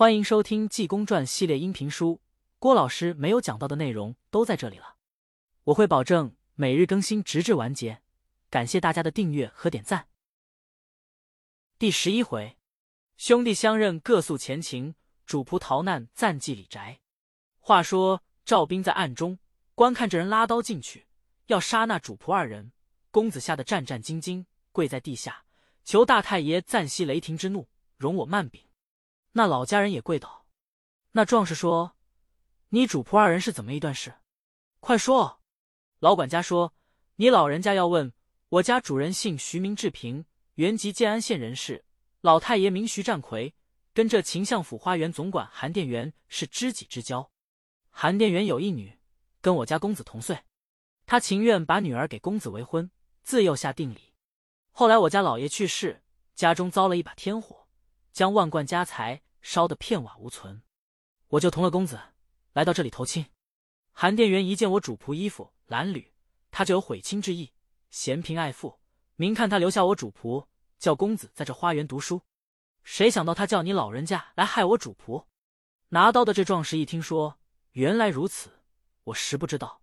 [0.00, 2.22] 欢迎收听《济公传》系列音频书，
[2.58, 4.96] 郭老师没有讲到的内容都在这里了。
[5.64, 8.00] 我会保证每日更新，直至完结。
[8.48, 10.08] 感谢大家的订阅和点赞。
[11.78, 12.56] 第十一回，
[13.18, 14.94] 兄弟相认，各诉前情；
[15.26, 17.00] 主仆逃难，暂寄李宅。
[17.58, 19.38] 话说赵兵在暗中
[19.74, 21.08] 观看这人拉刀进去，
[21.48, 22.72] 要杀那主仆二人。
[23.10, 25.44] 公子吓得战战兢兢，跪在地下，
[25.84, 28.69] 求大太爷暂息雷霆之怒，容我慢禀。
[29.32, 30.46] 那老家人也跪倒。
[31.12, 31.96] 那壮士说
[32.70, 34.14] ：“你主仆二人是怎么一段事？
[34.80, 35.40] 快说！”
[36.00, 36.74] 老管家说
[37.16, 38.12] ：“你老人家要问，
[38.48, 40.24] 我家主人姓徐，名志平，
[40.54, 41.84] 原籍建安县人士。
[42.20, 43.54] 老太爷名徐占奎，
[43.92, 47.30] 跟这秦相府花园总管韩店员是知己之交。
[47.90, 48.98] 韩店员有一女，
[49.40, 50.44] 跟我家公子同岁，
[51.06, 52.90] 他情愿把女儿给公子为婚，
[53.22, 54.12] 自幼下定礼。
[54.70, 56.02] 后来我家老爷去世，
[56.34, 57.58] 家中遭了一把天火。”
[58.12, 60.62] 将万贯家财烧得片瓦无存，
[61.28, 61.98] 我就同了公子
[62.52, 63.26] 来到这里投亲。
[63.92, 66.08] 韩店员一见我主仆衣服褴褛，
[66.50, 67.52] 他就有悔亲之意，
[67.90, 68.78] 嫌贫爱富，
[69.16, 70.46] 明看他留下我主仆，
[70.78, 72.22] 叫公子在这花园读书。
[72.82, 75.26] 谁想到他叫你老人家来害我主仆。
[75.90, 77.38] 拿刀的这壮士一听说
[77.72, 78.60] 原来如此，
[79.04, 79.82] 我实不知道。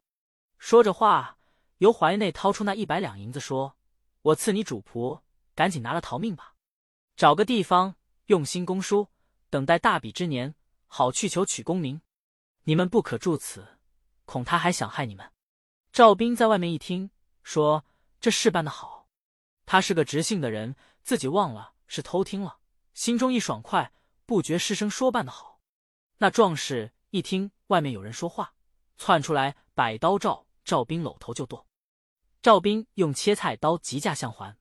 [0.57, 1.37] 说着话，
[1.77, 3.77] 由怀内掏出那一百两银子，说
[4.23, 5.21] ：“我赐你主仆，
[5.53, 6.55] 赶紧拿了逃命吧，
[7.15, 7.95] 找个地方。”
[8.27, 9.07] 用心攻书，
[9.49, 10.53] 等待大比之年，
[10.85, 12.01] 好去求取功名。
[12.63, 13.79] 你们不可住此，
[14.25, 15.31] 恐他还想害你们。
[15.93, 17.09] 赵斌在外面一听，
[17.41, 17.85] 说
[18.19, 19.07] 这事办得好。
[19.65, 22.59] 他是个直性的人，自己忘了是偷听了，
[22.93, 23.93] 心中一爽快，
[24.25, 25.61] 不觉失声说办得好。
[26.17, 28.53] 那壮士一听外面有人说话，
[28.97, 31.65] 窜出来摆刀照赵斌搂头就剁。
[32.41, 34.57] 赵斌用切菜刀急架相还，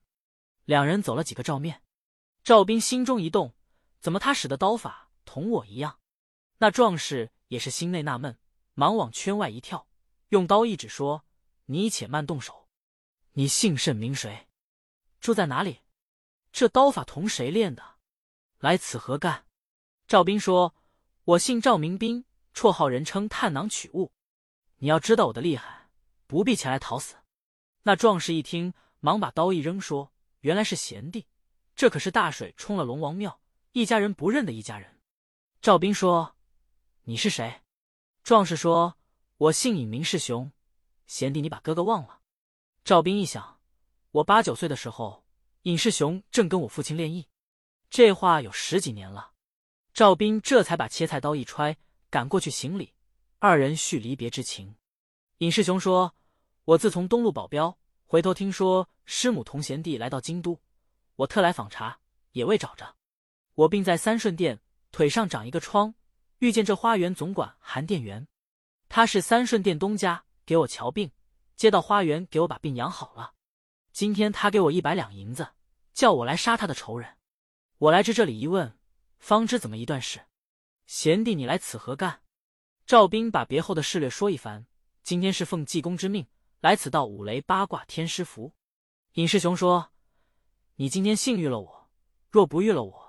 [0.64, 1.82] 两人走了几个照面。
[2.44, 3.55] 赵斌心中一动。
[4.06, 5.98] 怎么他使的刀法同我一样？
[6.58, 8.38] 那壮士也是心内纳闷，
[8.74, 9.88] 忙往圈外一跳，
[10.28, 11.24] 用刀一指说
[11.66, 12.68] ：“你且慢动手。
[13.32, 14.46] 你姓甚名谁？
[15.18, 15.80] 住在哪里？
[16.52, 17.82] 这刀法同谁练的？
[18.58, 19.48] 来此何干？”
[20.06, 20.76] 赵斌说
[21.34, 22.24] ：“我姓赵，名斌，
[22.54, 24.12] 绰号人称探囊取物。
[24.76, 25.90] 你要知道我的厉害，
[26.28, 27.16] 不必前来讨死。”
[27.82, 30.12] 那壮士一听，忙把刀一扔，说
[30.42, 31.26] ：“原来是贤弟，
[31.74, 33.40] 这可是大水冲了龙王庙。”
[33.76, 34.98] 一家人不认的一家人，
[35.60, 36.34] 赵斌说
[37.04, 37.60] ：“你是谁？”
[38.24, 38.96] 壮士说
[39.36, 40.50] ：“我姓尹，名世雄。
[41.06, 42.22] 贤弟，你把哥哥忘了？”
[42.84, 43.60] 赵斌一想，
[44.12, 45.26] 我八九岁的时候，
[45.64, 47.28] 尹世雄正跟我父亲练艺，
[47.90, 49.32] 这话有十几年了。
[49.92, 51.76] 赵斌这才把切菜刀一揣，
[52.08, 52.94] 赶过去行礼，
[53.40, 54.74] 二人叙离别之情。
[55.40, 56.14] 尹世雄说
[56.64, 57.76] ：“我自从东路保镖，
[58.06, 60.58] 回头听说师母同贤弟来到京都，
[61.16, 62.00] 我特来访查，
[62.32, 62.95] 也未找着。”
[63.56, 64.60] 我病在三顺殿，
[64.92, 65.94] 腿上长一个疮，
[66.40, 68.28] 遇见这花园总管韩店员，
[68.90, 71.10] 他是三顺殿东家，给我瞧病，
[71.56, 73.32] 接到花园给我把病养好了。
[73.92, 75.54] 今天他给我一百两银子，
[75.94, 77.16] 叫我来杀他的仇人。
[77.78, 78.78] 我来至这里一问，
[79.16, 80.20] 方知怎么一段事。
[80.84, 82.20] 贤弟，你来此何干？
[82.84, 84.66] 赵斌把别后的事略说一番。
[85.02, 86.26] 今天是奉济公之命
[86.60, 88.52] 来此道五雷八卦天师符。
[89.14, 89.92] 尹师雄说
[90.76, 91.90] ：“你今天幸遇了我，
[92.28, 93.04] 若不遇了我。”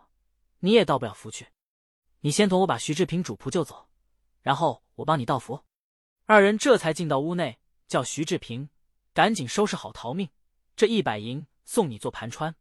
[0.59, 1.47] 你也到不了福去，
[2.21, 3.89] 你先同我把徐志平主仆救走，
[4.41, 5.63] 然后我帮你道福。
[6.25, 8.69] 二人这才进到屋内，叫徐志平
[9.13, 10.29] 赶紧收拾好逃命。
[10.75, 12.55] 这一百银送你做盘川。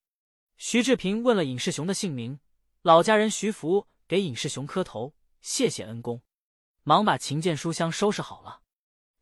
[0.56, 2.38] 徐志平问了尹世雄的姓名，
[2.82, 6.22] 老家人徐福给尹世雄磕头，谢谢恩公，
[6.82, 8.62] 忙把琴剑书香收拾好了。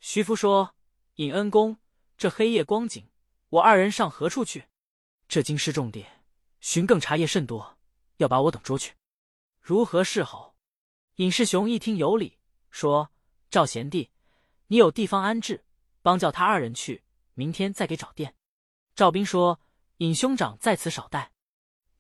[0.01, 0.75] 徐福说
[1.17, 1.79] ：“尹恩公，
[2.17, 3.09] 这黑夜光景，
[3.49, 4.69] 我二人上何处去？
[5.27, 6.25] 这京师重点，
[6.61, 7.79] 寻更茶叶甚多。”
[8.17, 8.95] 要把我等捉去，
[9.61, 10.55] 如何是好？
[11.17, 12.39] 尹世雄一听有理，
[12.71, 13.11] 说
[13.51, 14.11] ：“赵贤弟，
[14.67, 15.65] 你有地方安置，
[16.03, 17.05] 帮叫他二人去，
[17.35, 18.37] 明天再给找店。”
[18.95, 19.61] 赵斌说
[19.99, 21.33] ：“尹兄长在此少待，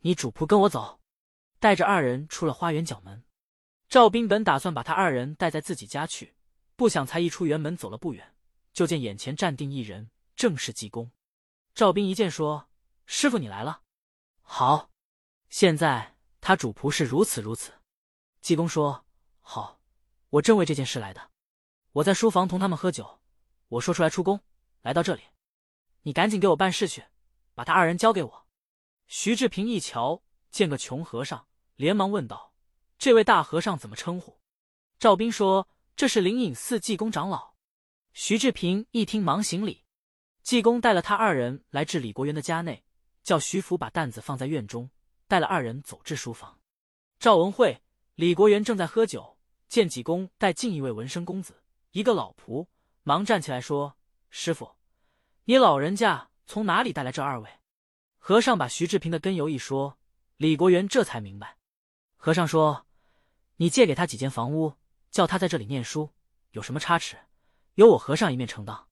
[0.00, 1.00] 你主仆跟我走。”
[1.58, 3.24] 带着二人出了花园角门。
[3.88, 6.34] 赵斌本打算把他二人带在自己家去，
[6.76, 8.34] 不想才一出园门，走了不远，
[8.72, 11.10] 就见眼前站定一人，正是济公。
[11.74, 12.68] 赵斌一见，说
[13.06, 13.82] ：“师傅，你来了，
[14.42, 14.90] 好。”
[15.54, 17.72] 现在他主仆是如此如此，
[18.40, 19.06] 济公说
[19.40, 19.78] ：“好，
[20.30, 21.30] 我正为这件事来的。
[21.92, 23.20] 我在书房同他们喝酒，
[23.68, 24.40] 我说出来出宫，
[24.82, 25.22] 来到这里，
[26.02, 27.04] 你赶紧给我办事去，
[27.54, 28.46] 把他二人交给我。”
[29.06, 31.46] 徐志平一瞧，见个穷和尚，
[31.76, 32.52] 连忙问道
[32.98, 34.40] ：“这位大和尚怎么称呼？”
[34.98, 37.54] 赵斌说：“这是灵隐寺济公长老。”
[38.12, 39.84] 徐志平一听，忙行礼。
[40.42, 42.84] 济公带了他二人来至李国元的家内，
[43.22, 44.90] 叫徐福把担子放在院中。
[45.26, 46.60] 带了二人走至书房，
[47.18, 47.82] 赵文慧、
[48.14, 49.38] 李国元正在喝酒，
[49.68, 51.62] 见济公带进一位文生公子，
[51.92, 52.66] 一个老仆，
[53.02, 53.96] 忙站起来说
[54.30, 54.76] ：“师傅，
[55.44, 57.48] 你老人家从哪里带来这二位？”
[58.18, 59.98] 和尚把徐志平的根由一说，
[60.36, 61.58] 李国元这才明白。
[62.16, 62.86] 和尚说
[63.56, 64.74] ：“你借给他几间房屋，
[65.10, 66.10] 叫他在这里念书，
[66.52, 67.18] 有什么差池，
[67.74, 68.88] 由我和尚一面承当。”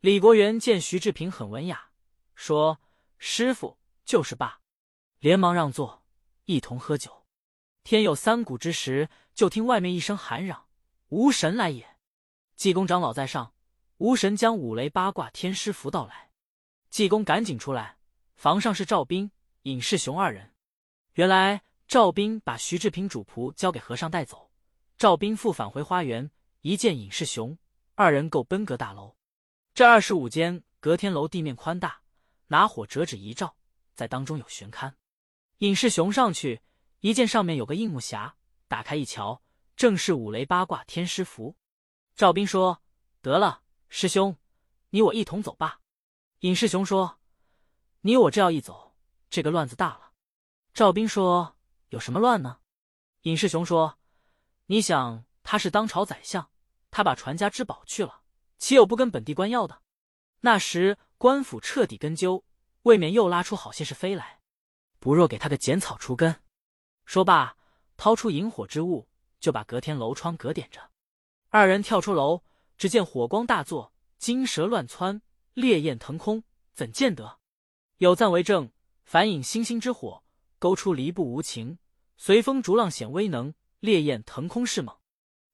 [0.00, 1.90] 李国元见徐志平很文雅，
[2.36, 2.80] 说
[3.18, 4.60] ：“师傅就是罢。”
[5.20, 6.04] 连忙让座，
[6.44, 7.26] 一同喝酒。
[7.82, 10.68] 天有三鼓之时，就听外面一声喊嚷
[11.08, 11.96] ：“无神来也！”
[12.54, 13.52] 济公长老在上，
[13.96, 16.30] 无神将五雷八卦天师符到来。
[16.90, 17.98] 济公赶紧出来，
[18.36, 19.32] 房上是赵斌、
[19.62, 20.54] 尹世雄二人。
[21.14, 24.52] 原来赵斌把徐志平主仆交给和尚带走，
[24.96, 26.30] 赵斌复返回花园，
[26.60, 27.58] 一见尹世雄
[27.96, 29.16] 二人，够奔阁大楼。
[29.74, 32.02] 这二十五间隔天楼地面宽大，
[32.46, 33.56] 拿火折纸一照，
[33.94, 34.92] 在当中有悬龛。
[35.58, 36.62] 尹世雄上去。
[37.00, 38.32] 一见上面有个硬木匣，
[38.66, 39.40] 打开一瞧，
[39.76, 41.56] 正是五雷八卦天师符。
[42.16, 42.82] 赵斌说
[43.22, 44.36] ：“得了，师兄，
[44.90, 45.80] 你我一同走吧。”
[46.40, 47.20] 尹世雄说
[48.02, 48.96] ：“你我这要一走，
[49.30, 50.12] 这个乱子大了。”
[50.74, 51.56] 赵斌说
[51.90, 52.58] ：“有什么乱呢？”
[53.22, 53.98] 尹世雄说
[54.66, 56.50] ：“你想，他是当朝宰相，
[56.90, 58.22] 他把传家之宝去了，
[58.58, 59.82] 岂有不跟本地官要的？
[60.40, 62.44] 那时官府彻底根究，
[62.82, 64.37] 未免又拉出好些是非来，
[64.98, 66.36] 不若给他个剪草除根。”
[67.04, 67.56] 说罢，
[67.96, 69.08] 掏出引火之物，
[69.40, 70.90] 就把隔天楼窗隔点着。
[71.48, 72.42] 二人跳出楼，
[72.76, 75.22] 只见火光大作，金蛇乱窜，
[75.54, 77.38] 烈焰腾空，怎见得？
[77.96, 78.70] 有赞为证：
[79.04, 80.22] 凡引星星之火，
[80.58, 81.78] 勾出离不无情；
[82.16, 84.94] 随风逐浪显威能，烈焰腾空势猛。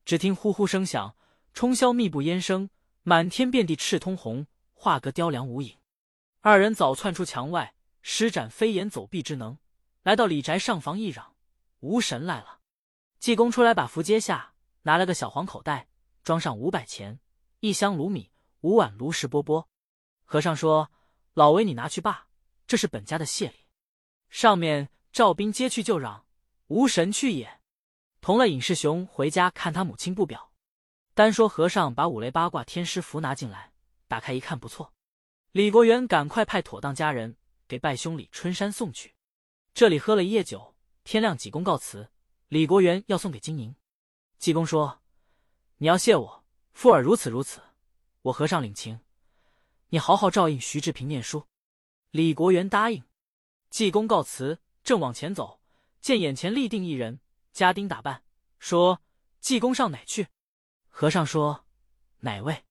[0.05, 1.17] 只听呼呼声响，
[1.53, 2.69] 冲霄密布烟声，
[3.03, 5.77] 满天遍地赤通红，画个雕梁无影。
[6.41, 7.74] 二人早窜出墙外，
[8.07, 9.57] 施展飞檐走壁之能，
[10.03, 11.35] 来到李宅上房一嚷。
[11.81, 12.61] 无神来了，
[13.19, 14.53] 济公出来把符接下，
[14.83, 15.89] 拿了个小黄口袋，
[16.23, 17.19] 装上五百钱、
[17.61, 18.31] 一箱卤米、
[18.61, 19.65] 五碗炉石饽饽。
[20.23, 20.93] 和尚说
[21.33, 22.27] ：“老韦，你拿去罢，
[22.67, 23.67] 这是本家的谢礼。”
[24.29, 26.27] 上面赵斌接去就嚷
[26.69, 27.61] ：“无神去也！”
[28.21, 30.53] 同了尹世雄回家看他母亲不表，
[31.15, 33.73] 单说和尚把五雷八卦天师符拿进来，
[34.09, 34.93] 打开一看不错。
[35.53, 37.37] 李国元赶快派妥当家人
[37.67, 39.15] 给拜兄李春山送去。
[39.73, 40.75] 这里喝了一夜酒。
[41.05, 42.11] 天亮，济公告辞。
[42.49, 43.75] 李国元要送给金宁。
[44.39, 45.03] 济公说
[45.77, 47.61] ：“你要谢我，富尔如此如此，
[48.23, 49.01] 我和尚领情。
[49.89, 51.47] 你好好照应徐志平念书。”
[52.11, 53.05] 李国元答应。
[53.69, 55.61] 济公告辞，正往前走，
[56.01, 57.21] 见眼前立定一人，
[57.53, 58.25] 家丁打扮，
[58.59, 59.03] 说
[59.41, 60.29] ：“济公上哪去？”
[60.89, 61.67] 和尚说
[62.21, 62.65] ：“哪位？”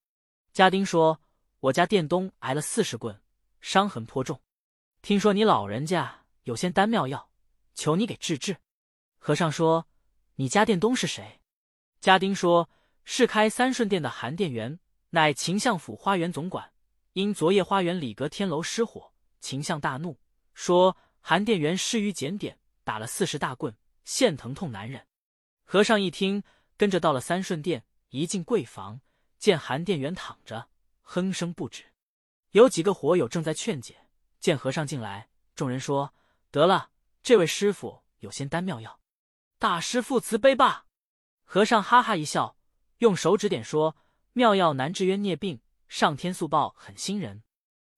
[0.53, 1.21] 家丁说
[1.59, 3.21] ：“我家店东挨了四十棍，
[3.59, 4.41] 伤痕颇重。
[5.03, 7.29] 听说你老人家有仙丹妙药。”
[7.75, 8.57] 求你给治治。
[9.17, 9.87] 和尚说
[10.37, 11.41] ：“你家店东是谁？”
[11.99, 12.69] 家丁说
[13.03, 14.79] ：“是开三顺殿的韩店员，
[15.09, 16.71] 乃秦相府花园总管。
[17.13, 20.19] 因昨夜花园里阁天楼失火，秦相大怒，
[20.53, 23.75] 说韩店员失于检点，打了四十大棍，
[24.05, 25.05] 现疼痛难忍。”
[25.65, 26.43] 和尚一听，
[26.77, 29.01] 跟着到了三顺殿，一进柜房，
[29.39, 30.69] 见韩店员躺着，
[31.01, 31.83] 哼声不止。
[32.51, 34.02] 有几个火友正在劝解，
[34.43, 36.13] 见和尚进来，众人说
[36.51, 36.91] ：“得了。”
[37.23, 38.99] 这位师傅有仙丹妙药，
[39.57, 40.85] 大师父慈悲吧。
[41.45, 42.57] 和尚哈哈一笑，
[42.97, 43.95] 用手指点说
[44.33, 47.43] ：“妙药难治冤孽病，上天速报狠心人。”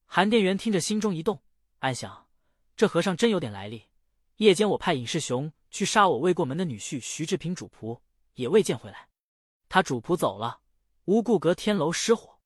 [0.05, 1.41] 韩店员听着心中一动，
[1.79, 2.27] 暗想：
[2.75, 3.87] 这和尚真有点来历。
[4.35, 7.99] 夜间我派尹世雄去杀我未过门的女婿徐志平主仆，
[8.35, 9.09] 也未见回来。
[9.67, 10.59] 他主仆走了，
[11.05, 12.39] 无故隔天楼失火。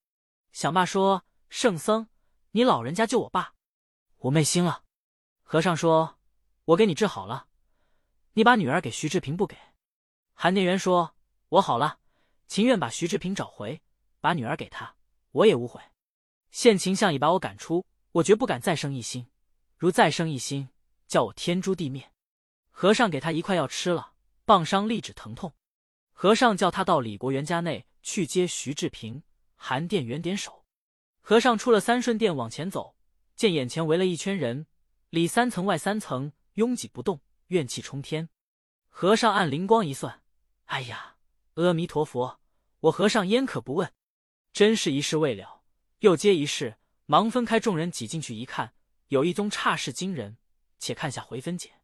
[0.54, 2.08] 想罢说：“圣僧，
[2.52, 3.56] 你老人家救我爸，
[4.20, 4.84] 我昧心了。”
[5.44, 6.16] 和尚说。
[6.70, 7.48] 我给你治好了，
[8.34, 9.58] 你把女儿给徐志平不给？
[10.36, 11.16] 韩店员说
[11.50, 11.98] ：“我好了，
[12.46, 13.82] 情愿把徐志平找回，
[14.22, 14.96] 把女儿给他，
[15.32, 15.82] 我也无悔。
[16.52, 19.32] 现秦相已把我赶出，我绝不敢再生一心。
[19.78, 20.70] 如再生一心，
[21.08, 22.12] 叫我天诛地灭。”
[22.70, 24.14] 和尚给他一块药吃了，
[24.46, 25.52] 棒伤立止疼痛。
[26.14, 29.24] 和尚叫他到李国元家内去接徐志平。
[29.56, 30.64] 韩店员点手。
[31.20, 32.96] 和尚出了三顺殿往前走，
[33.40, 34.66] 见眼前围了一圈人，
[35.12, 36.34] 里三层外三层。
[36.56, 38.28] 拥挤不动，怨气冲天。
[38.90, 40.24] 和尚按灵光一算，
[40.66, 41.16] 哎呀，
[41.54, 42.42] 阿弥陀佛，
[42.82, 43.94] 我和尚焉可不问？
[44.52, 45.62] 真是一事未了，
[46.00, 48.74] 又接一事，忙分开众人挤进去一看，
[49.08, 50.38] 有一宗差事惊人，
[50.78, 51.79] 且看下回分解。